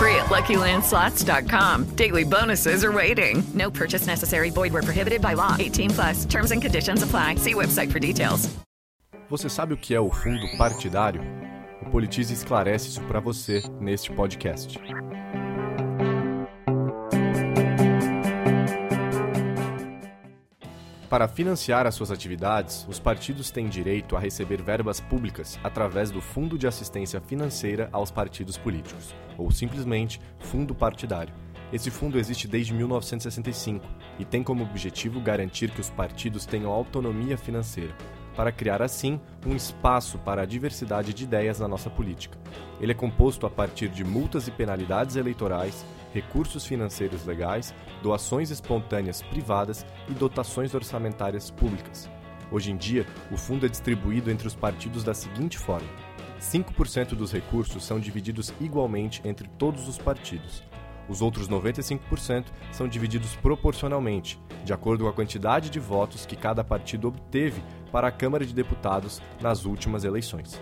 Free 0.00 0.16
at 0.16 0.30
LuckyLandSlots.com. 0.30 1.84
Daily 1.94 2.24
bonuses 2.24 2.82
are 2.84 2.92
waiting. 2.92 3.42
No 3.52 3.70
purchase 3.70 4.06
necessary. 4.06 4.48
Void 4.50 4.72
where 4.72 4.82
prohibited 4.82 5.20
by 5.20 5.34
law. 5.34 5.56
18 5.58 5.90
plus. 5.90 6.24
Terms 6.24 6.52
and 6.52 6.62
conditions 6.62 7.02
apply. 7.02 7.34
See 7.36 7.52
website 7.54 7.92
for 7.92 7.98
details. 8.00 8.48
Você 9.28 9.48
sabe 9.50 9.74
o 9.74 9.76
que 9.76 9.94
é 9.94 10.00
o 10.00 10.10
fundo 10.10 10.46
partidário? 10.56 11.20
O 11.82 11.90
Politize 11.90 12.32
esclarece 12.32 12.88
isso 12.88 13.02
para 13.02 13.20
você 13.20 13.62
neste 13.78 14.10
podcast. 14.10 14.80
Para 21.10 21.26
financiar 21.26 21.88
as 21.88 21.96
suas 21.96 22.12
atividades, 22.12 22.86
os 22.88 23.00
partidos 23.00 23.50
têm 23.50 23.68
direito 23.68 24.16
a 24.16 24.20
receber 24.20 24.62
verbas 24.62 25.00
públicas 25.00 25.58
através 25.60 26.08
do 26.12 26.20
Fundo 26.20 26.56
de 26.56 26.68
Assistência 26.68 27.20
Financeira 27.20 27.88
aos 27.90 28.12
Partidos 28.12 28.56
Políticos, 28.56 29.12
ou 29.36 29.50
simplesmente 29.50 30.20
Fundo 30.38 30.72
Partidário. 30.72 31.34
Esse 31.72 31.90
fundo 31.90 32.16
existe 32.16 32.46
desde 32.46 32.72
1965 32.72 33.84
e 34.20 34.24
tem 34.24 34.44
como 34.44 34.62
objetivo 34.62 35.20
garantir 35.20 35.72
que 35.72 35.80
os 35.80 35.90
partidos 35.90 36.46
tenham 36.46 36.70
autonomia 36.70 37.36
financeira, 37.36 37.92
para 38.36 38.52
criar 38.52 38.82
assim 38.82 39.20
um 39.46 39.54
espaço 39.54 40.18
para 40.18 40.42
a 40.42 40.46
diversidade 40.46 41.12
de 41.12 41.24
ideias 41.24 41.60
na 41.60 41.68
nossa 41.68 41.90
política. 41.90 42.38
Ele 42.80 42.92
é 42.92 42.94
composto 42.94 43.46
a 43.46 43.50
partir 43.50 43.88
de 43.88 44.04
multas 44.04 44.48
e 44.48 44.50
penalidades 44.50 45.16
eleitorais, 45.16 45.84
recursos 46.12 46.66
financeiros 46.66 47.24
legais, 47.24 47.74
doações 48.02 48.50
espontâneas 48.50 49.22
privadas 49.22 49.84
e 50.08 50.12
dotações 50.12 50.74
orçamentárias 50.74 51.50
públicas. 51.50 52.10
Hoje 52.50 52.72
em 52.72 52.76
dia, 52.76 53.06
o 53.30 53.36
fundo 53.36 53.66
é 53.66 53.68
distribuído 53.68 54.30
entre 54.30 54.46
os 54.46 54.54
partidos 54.54 55.04
da 55.04 55.14
seguinte 55.14 55.56
forma: 55.56 55.88
5% 56.40 57.10
dos 57.10 57.32
recursos 57.32 57.84
são 57.84 58.00
divididos 58.00 58.52
igualmente 58.60 59.20
entre 59.24 59.48
todos 59.48 59.86
os 59.86 59.98
partidos. 59.98 60.64
Os 61.08 61.20
outros 61.20 61.48
95% 61.48 62.46
são 62.70 62.86
divididos 62.86 63.34
proporcionalmente, 63.36 64.40
de 64.64 64.72
acordo 64.72 65.04
com 65.04 65.10
a 65.10 65.12
quantidade 65.12 65.68
de 65.68 65.80
votos 65.80 66.24
que 66.24 66.36
cada 66.36 66.62
partido 66.62 67.08
obteve 67.08 67.62
para 67.90 68.08
a 68.08 68.12
Câmara 68.12 68.44
de 68.44 68.54
Deputados 68.54 69.20
nas 69.40 69.64
últimas 69.64 70.04
eleições. 70.04 70.60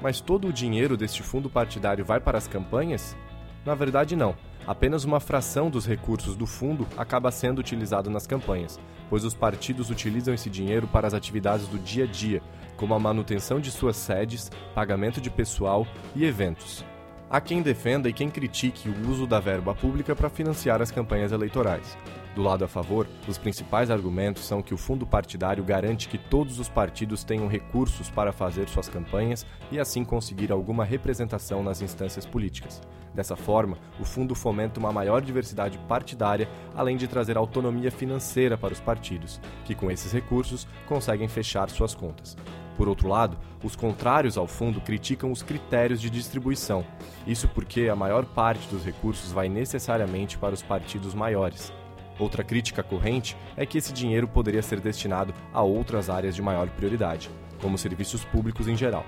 Mas 0.00 0.20
todo 0.20 0.48
o 0.48 0.52
dinheiro 0.52 0.96
deste 0.96 1.22
fundo 1.22 1.50
partidário 1.50 2.04
vai 2.04 2.20
para 2.20 2.38
as 2.38 2.46
campanhas? 2.46 3.16
Na 3.64 3.74
verdade, 3.74 4.16
não. 4.16 4.34
Apenas 4.66 5.04
uma 5.04 5.20
fração 5.20 5.70
dos 5.70 5.86
recursos 5.86 6.36
do 6.36 6.46
fundo 6.46 6.86
acaba 6.96 7.30
sendo 7.30 7.58
utilizado 7.58 8.10
nas 8.10 8.26
campanhas, 8.26 8.78
pois 9.08 9.24
os 9.24 9.34
partidos 9.34 9.90
utilizam 9.90 10.32
esse 10.32 10.48
dinheiro 10.48 10.86
para 10.86 11.06
as 11.06 11.14
atividades 11.14 11.66
do 11.66 11.78
dia 11.78 12.04
a 12.04 12.06
dia, 12.06 12.42
como 12.76 12.94
a 12.94 12.98
manutenção 12.98 13.58
de 13.58 13.70
suas 13.70 13.96
sedes, 13.96 14.50
pagamento 14.74 15.20
de 15.20 15.30
pessoal 15.30 15.86
e 16.14 16.24
eventos. 16.24 16.84
Há 17.28 17.40
quem 17.40 17.62
defenda 17.62 18.08
e 18.08 18.12
quem 18.12 18.28
critique 18.28 18.88
o 18.88 19.08
uso 19.08 19.26
da 19.26 19.38
verba 19.38 19.74
pública 19.74 20.16
para 20.16 20.28
financiar 20.28 20.82
as 20.82 20.90
campanhas 20.90 21.32
eleitorais. 21.32 21.96
Do 22.34 22.42
lado 22.42 22.64
a 22.64 22.68
favor, 22.68 23.08
os 23.26 23.38
principais 23.38 23.90
argumentos 23.90 24.44
são 24.44 24.62
que 24.62 24.72
o 24.72 24.78
fundo 24.78 25.04
partidário 25.04 25.64
garante 25.64 26.08
que 26.08 26.16
todos 26.16 26.60
os 26.60 26.68
partidos 26.68 27.24
tenham 27.24 27.48
recursos 27.48 28.08
para 28.08 28.32
fazer 28.32 28.68
suas 28.68 28.88
campanhas 28.88 29.44
e 29.70 29.80
assim 29.80 30.04
conseguir 30.04 30.52
alguma 30.52 30.84
representação 30.84 31.62
nas 31.62 31.82
instâncias 31.82 32.24
políticas. 32.24 32.80
Dessa 33.12 33.34
forma, 33.34 33.76
o 33.98 34.04
fundo 34.04 34.36
fomenta 34.36 34.78
uma 34.78 34.92
maior 34.92 35.20
diversidade 35.20 35.76
partidária, 35.88 36.48
além 36.76 36.96
de 36.96 37.08
trazer 37.08 37.36
autonomia 37.36 37.90
financeira 37.90 38.56
para 38.56 38.72
os 38.72 38.80
partidos, 38.80 39.40
que 39.64 39.74
com 39.74 39.90
esses 39.90 40.12
recursos 40.12 40.68
conseguem 40.86 41.26
fechar 41.26 41.68
suas 41.68 41.96
contas. 41.96 42.36
Por 42.76 42.88
outro 42.88 43.08
lado, 43.08 43.36
os 43.62 43.74
contrários 43.74 44.38
ao 44.38 44.46
fundo 44.46 44.80
criticam 44.80 45.32
os 45.32 45.42
critérios 45.42 46.00
de 46.00 46.08
distribuição. 46.08 46.86
Isso 47.26 47.48
porque 47.48 47.88
a 47.88 47.96
maior 47.96 48.24
parte 48.24 48.68
dos 48.68 48.84
recursos 48.84 49.32
vai 49.32 49.48
necessariamente 49.48 50.38
para 50.38 50.54
os 50.54 50.62
partidos 50.62 51.12
maiores. 51.12 51.72
Outra 52.20 52.44
crítica 52.44 52.82
corrente 52.82 53.34
é 53.56 53.64
que 53.64 53.78
esse 53.78 53.94
dinheiro 53.94 54.28
poderia 54.28 54.60
ser 54.60 54.78
destinado 54.78 55.32
a 55.54 55.62
outras 55.62 56.10
áreas 56.10 56.34
de 56.34 56.42
maior 56.42 56.68
prioridade, 56.68 57.30
como 57.62 57.78
serviços 57.78 58.22
públicos 58.22 58.68
em 58.68 58.76
geral. 58.76 59.06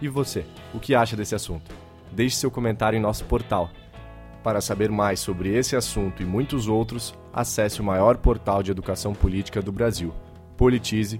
E 0.00 0.08
você, 0.08 0.46
o 0.72 0.78
que 0.78 0.94
acha 0.94 1.16
desse 1.16 1.34
assunto? 1.34 1.74
Deixe 2.12 2.36
seu 2.36 2.50
comentário 2.50 2.96
em 2.96 3.02
nosso 3.02 3.24
portal. 3.24 3.68
Para 4.44 4.60
saber 4.60 4.92
mais 4.92 5.18
sobre 5.18 5.52
esse 5.56 5.74
assunto 5.74 6.22
e 6.22 6.26
muitos 6.26 6.68
outros, 6.68 7.12
acesse 7.32 7.80
o 7.80 7.84
maior 7.84 8.16
portal 8.16 8.62
de 8.62 8.70
educação 8.70 9.12
política 9.12 9.60
do 9.60 9.72
Brasil, 9.72 10.14
politize.com.br. 10.56 11.16